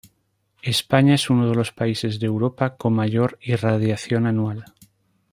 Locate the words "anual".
4.25-4.65